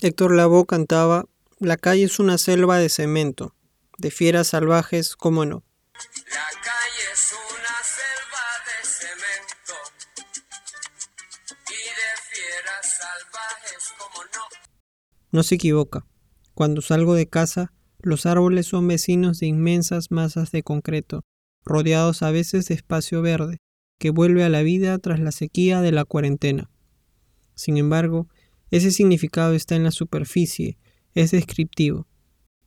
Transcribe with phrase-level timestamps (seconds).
[0.00, 1.24] Héctor Lavoe cantaba,
[1.58, 3.56] La calle es una selva de cemento,
[3.98, 5.64] de fieras salvajes, cómo no.
[5.92, 9.74] La calle es una selva de cemento
[11.66, 14.40] y de fieras salvajes, cómo no.
[15.32, 16.06] No se equivoca.
[16.54, 21.22] Cuando salgo de casa, los árboles son vecinos de inmensas masas de concreto,
[21.64, 23.58] rodeados a veces de espacio verde,
[23.98, 26.70] que vuelve a la vida tras la sequía de la cuarentena.
[27.56, 28.28] Sin embargo,
[28.70, 30.78] ese significado está en la superficie,
[31.14, 32.06] es descriptivo.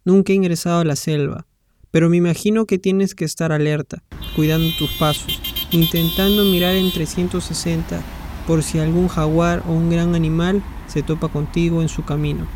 [0.04, 1.48] Nunca he ingresado a la selva,
[1.92, 4.04] pero me imagino que tienes que estar alerta,
[4.36, 8.02] cuidando tus pasos, intentando mirar en 360
[8.48, 12.48] por si algún jaguar o un gran animal se topa contigo en su camino.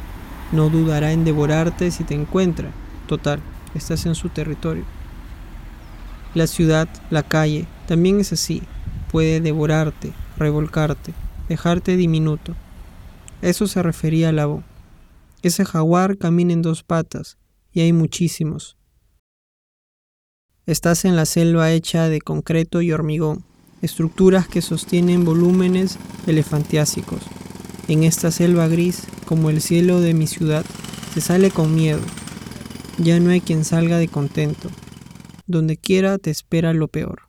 [0.52, 2.72] No dudará en devorarte si te encuentra.
[3.08, 3.40] Total,
[3.74, 4.84] estás en su territorio.
[6.34, 8.64] La ciudad, la calle, también es así.
[9.12, 11.14] Puede devorarte, revolcarte,
[11.48, 12.56] dejarte diminuto.
[13.42, 14.64] Eso se refería a la voz.
[15.42, 17.38] Ese jaguar camina en dos patas,
[17.72, 18.78] y hay muchísimos.
[20.66, 23.44] Estás en la selva hecha de concreto y hormigón,
[23.84, 27.22] estructuras que sostienen volúmenes elefantiásicos.
[27.88, 30.66] En esta selva gris, como el cielo de mi ciudad,
[31.14, 32.02] se sale con miedo.
[32.98, 34.70] Ya no hay quien salga de contento.
[35.46, 37.25] Donde quiera te espera lo peor.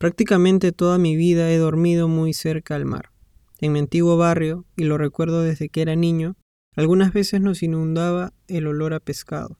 [0.00, 3.10] Prácticamente toda mi vida he dormido muy cerca al mar.
[3.60, 6.36] En mi antiguo barrio, y lo recuerdo desde que era niño,
[6.74, 9.58] algunas veces nos inundaba el olor a pescado.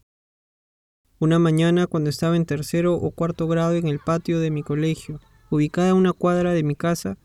[1.18, 5.20] Una mañana, cuando estaba en tercero o cuarto grado en el patio de mi colegio,
[5.50, 7.18] ubicada a una cuadra de mi casa,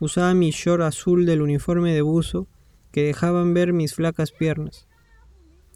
[0.00, 2.48] usaba mi short azul del uniforme de buzo
[2.92, 4.88] que dejaban ver mis flacas piernas,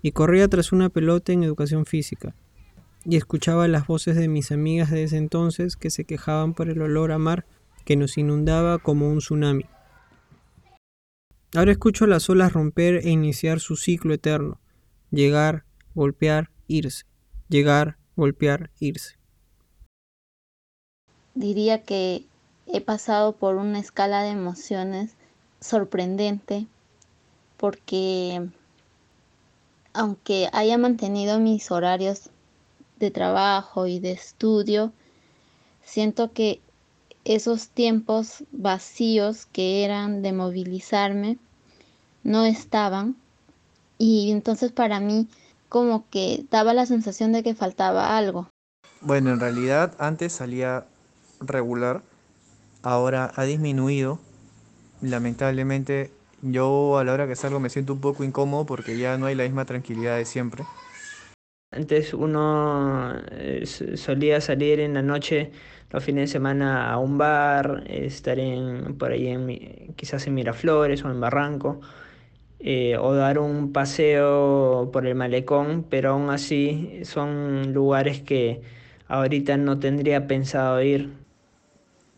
[0.00, 2.34] y corría tras una pelota en educación física
[3.11, 6.83] y escuchaba las voces de mis amigas de ese entonces que se quejaban por el
[6.83, 7.47] olor a mar
[7.87, 9.65] que nos inundaba como un tsunami.
[11.56, 14.60] Ahora escucho las olas romper e iniciar su ciclo eterno,
[15.10, 17.06] llegar, golpear, irse,
[17.49, 19.16] llegar, golpear, irse.
[21.34, 22.27] Diría que
[22.66, 25.15] he pasado por una escala de emociones
[25.61, 26.66] sorprendente
[27.56, 28.47] porque
[29.94, 32.28] aunque haya mantenido mis horarios
[32.98, 34.92] de trabajo y de estudio,
[35.82, 36.60] siento que
[37.25, 41.38] esos tiempos vacíos que eran de movilizarme
[42.22, 43.16] no estaban
[43.98, 45.28] y entonces para mí
[45.69, 48.48] como que daba la sensación de que faltaba algo.
[49.00, 50.87] Bueno, en realidad antes salía
[51.41, 52.03] regular,
[52.82, 54.19] ahora ha disminuido.
[55.03, 56.10] Lamentablemente
[56.42, 59.34] yo a la hora que salgo me siento un poco incómodo porque ya no hay
[59.34, 60.64] la misma tranquilidad de siempre.
[61.71, 65.51] Antes uno eh, solía salir en la noche,
[65.91, 71.05] los fines de semana a un bar, estar en, por ahí en, quizás en Miraflores
[71.05, 71.81] o en Barranco,
[72.59, 78.62] eh, o dar un paseo por el malecón, pero aún así son lugares que
[79.06, 81.12] ahorita no tendría pensado ir.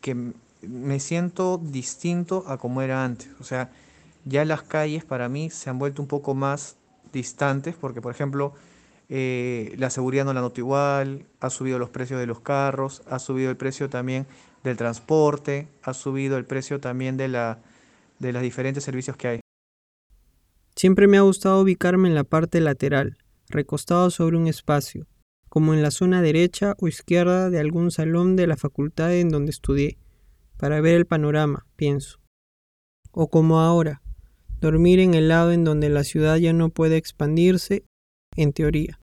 [0.01, 0.15] Que
[0.63, 3.71] me siento distinto a como era antes, o sea,
[4.25, 6.77] ya las calles para mí se han vuelto un poco más
[7.13, 8.55] distantes, porque por ejemplo,
[9.13, 13.19] eh, la seguridad no la noto igual, ha subido los precios de los carros, ha
[13.19, 14.27] subido el precio también
[14.63, 17.59] del transporte, ha subido el precio también de, la,
[18.21, 19.41] de los diferentes servicios que hay.
[20.77, 23.19] Siempre me ha gustado ubicarme en la parte lateral,
[23.49, 25.09] recostado sobre un espacio,
[25.49, 29.51] como en la zona derecha o izquierda de algún salón de la facultad en donde
[29.51, 29.99] estudié,
[30.57, 32.21] para ver el panorama, pienso.
[33.11, 34.03] O como ahora,
[34.61, 37.83] dormir en el lado en donde la ciudad ya no puede expandirse,
[38.37, 39.00] en teoría.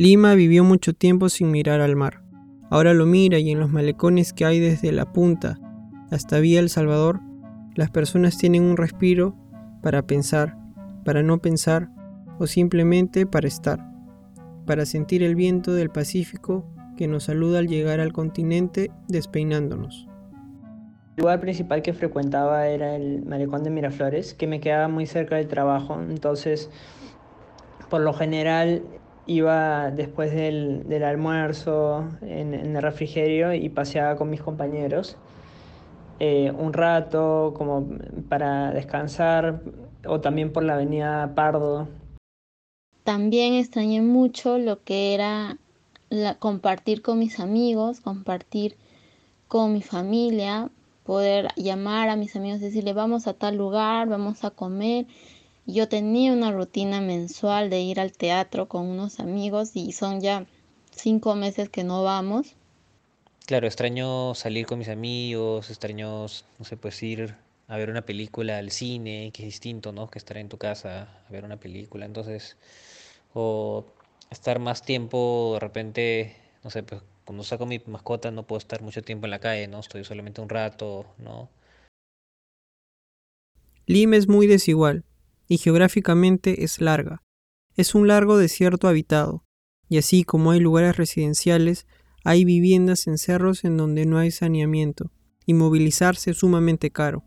[0.00, 2.22] Lima vivió mucho tiempo sin mirar al mar.
[2.70, 5.58] Ahora lo mira y en los malecones que hay desde la punta
[6.10, 7.20] hasta Vía El Salvador,
[7.74, 9.36] las personas tienen un respiro
[9.82, 10.56] para pensar,
[11.04, 11.90] para no pensar
[12.38, 13.78] o simplemente para estar,
[14.64, 16.64] para sentir el viento del Pacífico
[16.96, 20.08] que nos saluda al llegar al continente despeinándonos.
[21.18, 25.36] El lugar principal que frecuentaba era el malecón de Miraflores, que me quedaba muy cerca
[25.36, 26.70] del trabajo, entonces
[27.90, 28.82] por lo general
[29.26, 35.16] iba después del, almuerzo en, el refrigerio y paseaba con mis compañeros
[36.18, 37.88] eh, un rato como
[38.28, 39.62] para descansar
[40.06, 41.88] o también por la avenida Pardo.
[43.04, 45.56] También extrañé mucho lo que era
[46.38, 48.76] compartir con mis amigos, compartir
[49.48, 50.68] con mi familia,
[51.04, 55.06] poder llamar a mis amigos y decirle vamos a tal lugar, vamos a comer
[55.66, 60.46] yo tenía una rutina mensual de ir al teatro con unos amigos y son ya
[60.92, 62.56] cinco meses que no vamos.
[63.46, 66.22] claro, extraño salir con mis amigos, extraño,
[66.58, 67.36] no sé, pues ir
[67.68, 70.08] a ver una película al cine, que es distinto, ¿no?
[70.10, 72.06] Que estar en tu casa a ver una película.
[72.06, 72.56] Entonces,
[73.34, 73.84] o
[74.30, 78.82] estar más tiempo, de repente, no sé, pues cuando saco mi mascota no puedo estar
[78.82, 79.80] mucho tiempo en la calle, ¿no?
[79.80, 81.50] Estoy solamente un rato, ¿no?
[83.86, 85.04] Lima es muy desigual
[85.50, 87.24] y geográficamente es larga.
[87.74, 89.44] Es un largo desierto habitado,
[89.88, 91.88] y así como hay lugares residenciales,
[92.24, 95.10] hay viviendas en cerros en donde no hay saneamiento,
[95.46, 97.24] y movilizarse sumamente caro,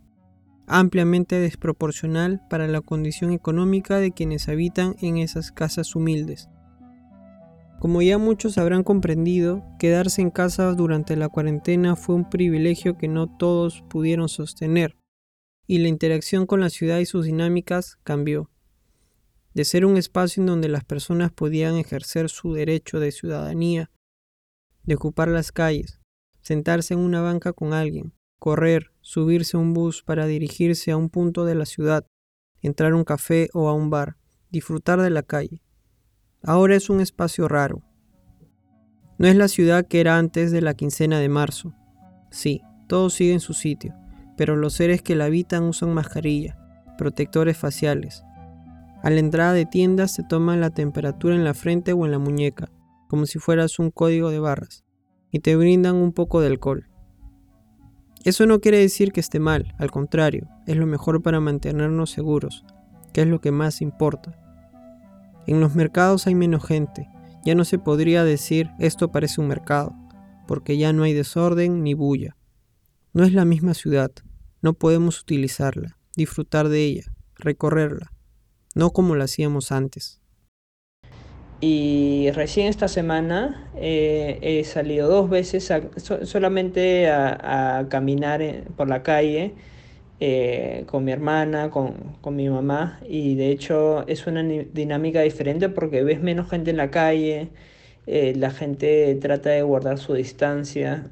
[0.68, 6.48] ampliamente desproporcional para la condición económica de quienes habitan en esas casas humildes.
[7.82, 13.10] Como ya muchos habrán comprendido, quedarse en casa durante la cuarentena fue un privilegio que
[13.10, 14.96] no todos pudieron sostener,
[15.66, 18.50] y la interacción con la ciudad y sus dinámicas cambió.
[19.54, 23.92] De ser un espacio en donde las personas podían ejercer su derecho de ciudadanía,
[24.84, 26.00] de ocupar las calles,
[26.42, 31.10] sentarse en una banca con alguien, correr, subirse a un bus para dirigirse a un
[31.10, 32.06] punto de la ciudad,
[32.62, 34.18] entrar a un café o a un bar,
[34.50, 35.62] disfrutar de la calle.
[36.42, 37.84] Ahora es un espacio raro.
[39.18, 41.74] No es la ciudad que era antes de la quincena de marzo.
[42.32, 43.96] Sí, todo sigue en su sitio,
[44.38, 46.58] pero los seres que la habitan usan mascarilla,
[46.98, 48.24] protectores faciales.
[49.04, 52.20] A la entrada de tiendas se toman la temperatura en la frente o en la
[52.20, 52.70] muñeca,
[53.10, 54.86] como si fueras un código de barras,
[55.32, 56.88] y te brindan un poco de alcohol.
[58.24, 62.64] Eso no quiere decir que esté mal, al contrario, es lo mejor para mantenernos seguros,
[63.12, 64.40] que es lo que más importa.
[65.46, 67.10] En los mercados hay menos gente,
[67.44, 69.94] ya no se podría decir esto parece un mercado,
[70.48, 72.38] porque ya no hay desorden ni bulla.
[73.16, 74.12] No es la misma ciudad,
[74.64, 77.04] no podemos utilizarla, disfrutar de ella,
[77.36, 78.12] recorrerla,
[78.74, 80.20] no como lo hacíamos antes.
[81.62, 85.72] Y recién esta semana eh, he salido dos veces
[86.24, 88.42] solamente a, caminar
[88.76, 89.54] por la calle
[90.20, 93.00] eh, con mi hermana, con, con, mi mamá.
[93.08, 97.50] Y de hecho es una dinámica diferente porque ves menos gente en la calle,
[98.08, 101.12] eh, la gente trata de guardar su distancia,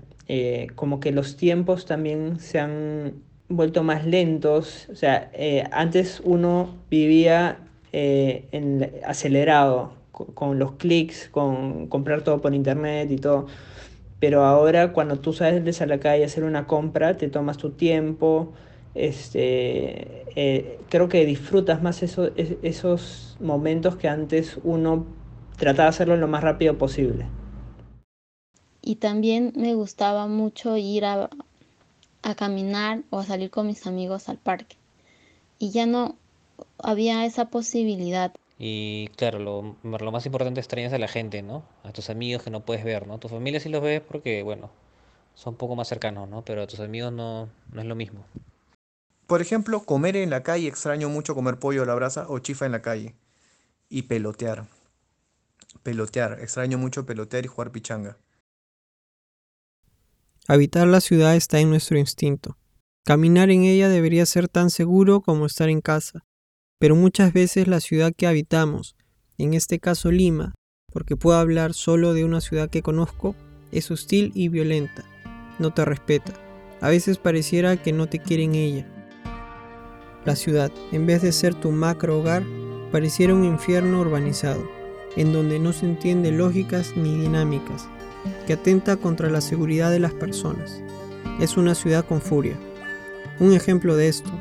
[0.75, 3.13] como que los tiempos también se han
[3.49, 4.87] vuelto más lentos.
[4.91, 5.31] O sea,
[5.71, 7.59] antes uno vivía
[7.91, 13.47] en, acelerado con los clics, con comprar todo por internet y todo.
[14.21, 17.71] Pero ahora cuando tú sales a la calle a hacer una compra, te tomas tu
[17.71, 18.53] tiempo,
[18.93, 25.05] este, eh, creo que disfrutas más esos momentos que antes uno
[25.57, 27.25] trataba de hacerlo lo más rápido posible.
[28.91, 31.29] Y también me gustaba mucho ir a,
[32.23, 34.75] a caminar o a salir con mis amigos al parque.
[35.59, 36.17] Y ya no
[36.77, 38.33] había esa posibilidad.
[38.59, 41.63] Y claro, lo, lo más importante es extrañas a la gente, ¿no?
[41.85, 43.17] A tus amigos que no puedes ver, ¿no?
[43.17, 44.69] Tu familia sí los ves porque, bueno,
[45.35, 46.43] son un poco más cercanos, ¿no?
[46.43, 48.25] Pero a tus amigos no, no es lo mismo.
[49.25, 52.65] Por ejemplo, comer en la calle, extraño mucho comer pollo a la brasa o chifa
[52.65, 53.15] en la calle.
[53.87, 54.65] Y pelotear.
[55.81, 58.17] Pelotear, extraño mucho pelotear y jugar pichanga.
[60.47, 62.57] Habitar la ciudad está en nuestro instinto.
[63.05, 66.23] Caminar en ella debería ser tan seguro como estar en casa
[66.81, 68.95] pero muchas veces la ciudad que habitamos,
[69.37, 70.55] en este caso Lima,
[70.91, 73.35] porque puedo hablar solo de una ciudad que conozco,
[73.71, 75.03] es hostil y violenta,
[75.59, 76.33] no te respeta,
[76.81, 78.87] a veces pareciera que no te quiere en ella.
[80.25, 82.43] La ciudad, en vez de ser tu macro hogar,
[82.91, 84.67] pareciera un infierno urbanizado,
[85.15, 87.87] en donde no se entiende lógicas ni dinámicas,
[88.45, 90.81] que atenta contra la seguridad de las personas.
[91.39, 92.57] Es una ciudad con furia.
[93.39, 94.31] Un ejemplo de esto,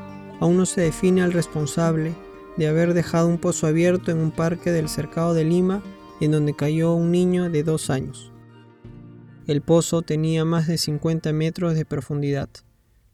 [0.41, 2.13] aún no se define al responsable
[2.57, 5.83] de haber dejado un pozo abierto en un parque del cercado de Lima
[6.21, 8.31] en donde cayó un niño de dos años.
[9.47, 12.51] El pozo tenía más de 50 metros de profundidad,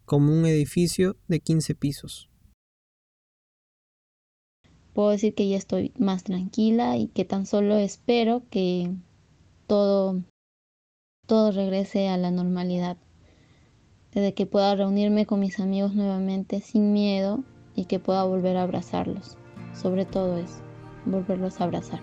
[0.04, 2.28] como un edificio de 15 pisos.
[4.92, 8.90] Puedo decir que ya estoy más tranquila y que tan solo espero que
[9.66, 10.22] todo,
[11.26, 12.96] todo regrese a la normalidad,
[14.12, 18.62] desde que pueda reunirme con mis amigos nuevamente sin miedo y que pueda volver a
[18.62, 19.36] abrazarlos.
[19.74, 20.60] Sobre todo es
[21.04, 22.00] volverlos a abrazar.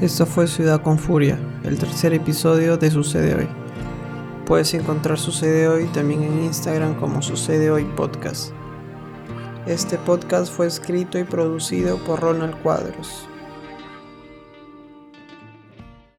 [0.00, 3.48] Esto fue Ciudad con Furia, el tercer episodio de Sucede Hoy.
[4.44, 8.52] Puedes encontrar Sucede Hoy también en Instagram como Sucede Hoy Podcast.
[9.66, 13.26] Este podcast fue escrito y producido por Ronald Cuadros.